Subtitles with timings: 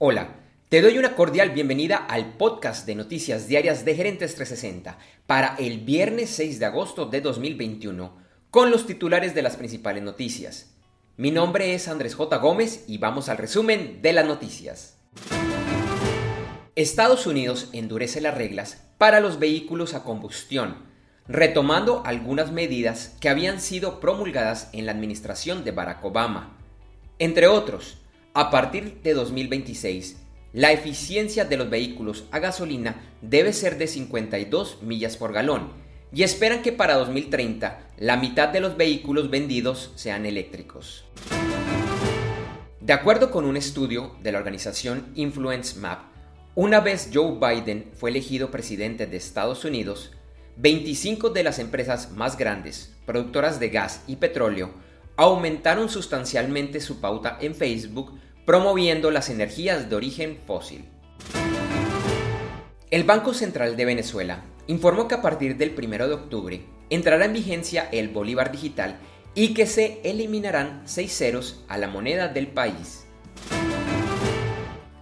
[0.00, 0.36] Hola,
[0.68, 5.80] te doy una cordial bienvenida al podcast de noticias diarias de Gerentes 360 para el
[5.80, 8.16] viernes 6 de agosto de 2021
[8.52, 10.72] con los titulares de las principales noticias.
[11.16, 12.36] Mi nombre es Andrés J.
[12.36, 14.98] Gómez y vamos al resumen de las noticias.
[16.76, 20.76] Estados Unidos endurece las reglas para los vehículos a combustión,
[21.26, 26.56] retomando algunas medidas que habían sido promulgadas en la administración de Barack Obama.
[27.18, 27.98] Entre otros,
[28.34, 30.16] a partir de 2026,
[30.52, 35.72] la eficiencia de los vehículos a gasolina debe ser de 52 millas por galón
[36.12, 41.04] y esperan que para 2030 la mitad de los vehículos vendidos sean eléctricos.
[42.80, 46.04] De acuerdo con un estudio de la organización Influence Map,
[46.54, 50.12] una vez Joe Biden fue elegido presidente de Estados Unidos,
[50.56, 54.70] 25 de las empresas más grandes, productoras de gas y petróleo,
[55.18, 60.88] aumentaron sustancialmente su pauta en Facebook promoviendo las energías de origen fósil.
[62.88, 67.32] El Banco Central de Venezuela informó que a partir del 1 de octubre entrará en
[67.32, 68.96] vigencia el Bolívar Digital
[69.34, 73.04] y que se eliminarán seis ceros a la moneda del país.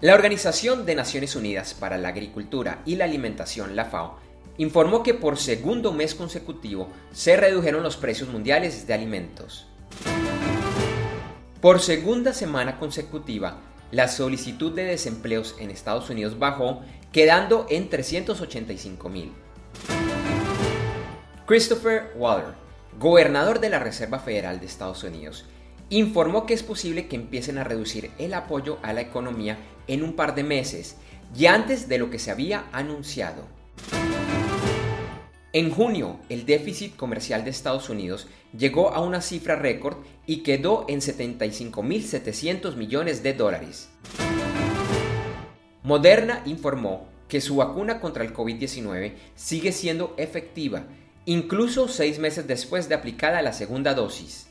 [0.00, 4.18] La Organización de Naciones Unidas para la Agricultura y la Alimentación, la FAO,
[4.56, 9.68] informó que por segundo mes consecutivo se redujeron los precios mundiales de alimentos.
[11.60, 13.58] Por segunda semana consecutiva,
[13.90, 19.32] la solicitud de desempleos en Estados Unidos bajó, quedando en 385 mil.
[21.46, 22.54] Christopher Waller,
[22.98, 25.46] gobernador de la Reserva Federal de Estados Unidos,
[25.88, 30.14] informó que es posible que empiecen a reducir el apoyo a la economía en un
[30.14, 30.96] par de meses
[31.34, 33.44] y antes de lo que se había anunciado.
[35.52, 40.84] En junio, el déficit comercial de Estados Unidos llegó a una cifra récord y quedó
[40.88, 43.88] en 75.700 millones de dólares.
[45.82, 50.84] Moderna informó que su vacuna contra el COVID-19 sigue siendo efectiva,
[51.24, 54.48] incluso seis meses después de aplicada la segunda dosis.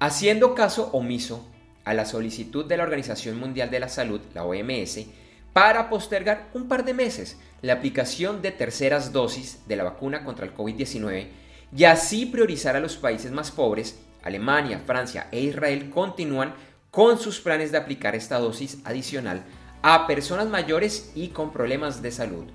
[0.00, 1.46] Haciendo caso omiso
[1.84, 5.06] a la solicitud de la Organización Mundial de la Salud, la OMS,
[5.52, 10.46] para postergar un par de meses la aplicación de terceras dosis de la vacuna contra
[10.46, 11.28] el COVID-19
[11.76, 16.54] y así priorizar a los países más pobres, Alemania, Francia e Israel continúan
[16.90, 19.44] con sus planes de aplicar esta dosis adicional
[19.82, 22.46] a personas mayores y con problemas de salud.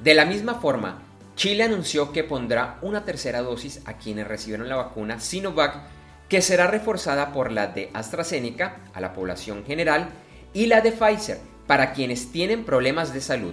[0.00, 1.02] De la misma forma,
[1.36, 5.82] Chile anunció que pondrá una tercera dosis a quienes recibieron la vacuna Sinovac,
[6.28, 10.10] que será reforzada por la de AstraZeneca a la población general
[10.54, 13.52] y la de Pfizer para quienes tienen problemas de salud.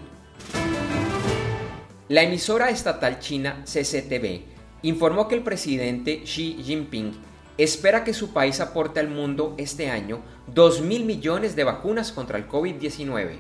[2.08, 4.44] La emisora estatal china CCTV
[4.84, 7.14] informó que el presidente Xi Jinping
[7.58, 12.38] espera que su país aporte al mundo este año 2 mil millones de vacunas contra
[12.38, 13.40] el COVID-19.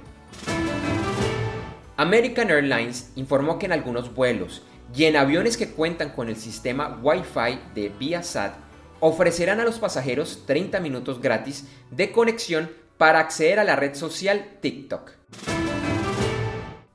[1.97, 4.63] American Airlines informó que en algunos vuelos
[4.95, 8.55] y en aviones que cuentan con el sistema Wi-Fi de Viasat
[8.99, 12.71] ofrecerán a los pasajeros 30 minutos gratis de conexión
[13.01, 15.13] para acceder a la red social TikTok.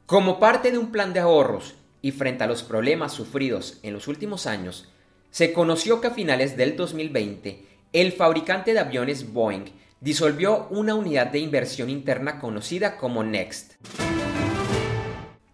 [0.06, 4.06] Como parte de un plan de ahorros y frente a los problemas sufridos en los
[4.06, 4.89] últimos años,
[5.33, 9.65] se conoció que a finales del 2020 el fabricante de aviones Boeing
[10.00, 13.73] disolvió una unidad de inversión interna conocida como Next.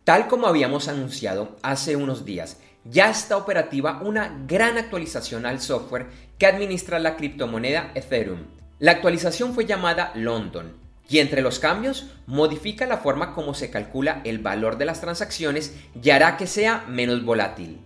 [0.04, 6.08] Tal como habíamos anunciado hace unos días, ya está operativa una gran actualización al software
[6.36, 10.72] que administra la criptomoneda Ethereum la actualización fue llamada London
[11.08, 15.72] y entre los cambios modifica la forma como se calcula el valor de las transacciones
[16.02, 17.78] y hará que sea menos volátil.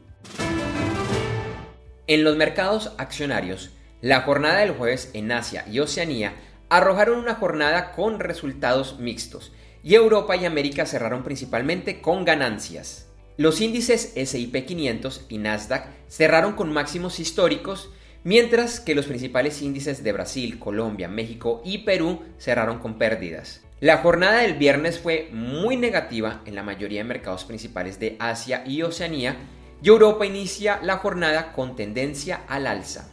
[2.07, 6.33] En los mercados accionarios, la jornada del jueves en Asia y Oceanía
[6.71, 9.53] arrojaron una jornada con resultados mixtos
[9.85, 13.07] y Europa y América cerraron principalmente con ganancias.
[13.37, 17.91] Los índices SIP 500 y Nasdaq cerraron con máximos históricos
[18.27, 23.63] mientras que los principales índices de Brasil, Colombia, México y Perú cerraron con pérdidas.
[23.79, 28.65] La jornada del viernes fue muy negativa en la mayoría de mercados principales de Asia
[28.67, 29.37] y Oceanía
[29.81, 33.09] y Europa inicia la jornada con tendencia al alza.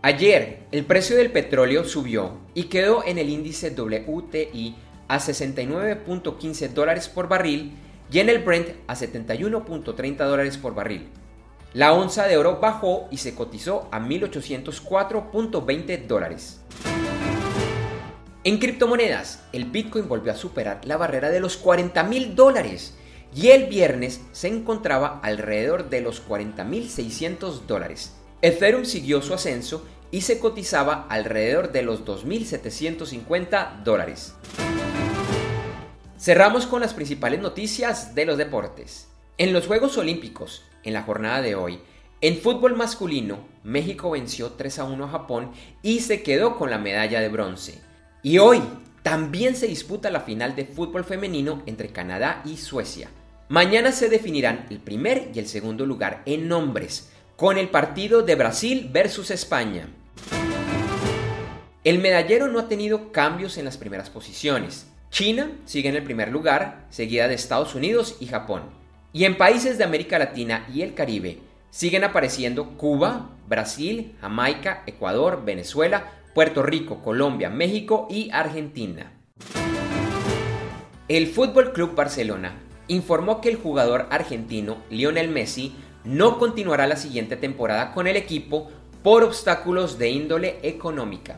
[0.00, 4.74] Ayer el precio del petróleo subió y quedó en el índice WTI
[5.08, 7.72] a 69.15 dólares por barril
[8.10, 11.10] y en el Brent a 71.30 dólares por barril.
[11.74, 16.60] La onza de oro bajó y se cotizó a 1.804.20 dólares.
[18.44, 22.92] En criptomonedas, el Bitcoin volvió a superar la barrera de los 40 mil dólares
[23.34, 28.16] y el viernes se encontraba alrededor de los 40.600 dólares.
[28.42, 34.34] Ethereum siguió su ascenso y se cotizaba alrededor de los 2.750 dólares.
[36.18, 39.08] Cerramos con las principales noticias de los deportes.
[39.38, 41.80] En los Juegos Olímpicos, en la jornada de hoy,
[42.20, 45.50] en fútbol masculino, México venció 3 a 1 a Japón
[45.82, 47.80] y se quedó con la medalla de bronce.
[48.22, 48.62] Y hoy
[49.02, 53.08] también se disputa la final de fútbol femenino entre Canadá y Suecia.
[53.48, 58.36] Mañana se definirán el primer y el segundo lugar en nombres, con el partido de
[58.36, 59.88] Brasil versus España.
[61.82, 64.86] El medallero no ha tenido cambios en las primeras posiciones.
[65.10, 68.81] China sigue en el primer lugar, seguida de Estados Unidos y Japón.
[69.14, 71.38] Y en países de América Latina y el Caribe
[71.68, 79.12] siguen apareciendo Cuba, Brasil, Jamaica, Ecuador, Venezuela, Puerto Rico, Colombia, México y Argentina.
[81.08, 82.54] El Fútbol Club Barcelona
[82.88, 85.74] informó que el jugador argentino Lionel Messi
[86.04, 88.70] no continuará la siguiente temporada con el equipo
[89.02, 91.36] por obstáculos de índole económica.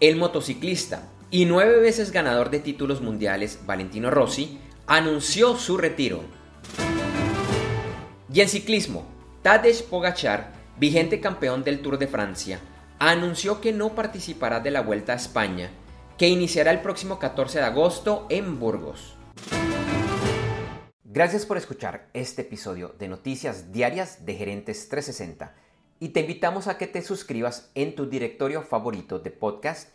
[0.00, 6.22] El motociclista y nueve veces ganador de títulos mundiales Valentino Rossi anunció su retiro.
[8.32, 9.06] Y en ciclismo,
[9.42, 12.60] Tadej Pogachar, vigente campeón del Tour de Francia,
[12.98, 15.70] anunció que no participará de la Vuelta a España,
[16.18, 19.16] que iniciará el próximo 14 de agosto en Burgos.
[21.04, 25.54] Gracias por escuchar este episodio de Noticias Diarias de Gerentes 360
[26.00, 29.94] y te invitamos a que te suscribas en tu directorio favorito de podcast